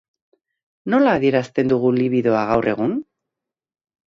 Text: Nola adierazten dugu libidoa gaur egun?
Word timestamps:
Nola 0.93 1.13
adierazten 1.19 1.69
dugu 1.75 1.93
libidoa 1.99 2.43
gaur 2.53 2.71
egun? 2.73 2.97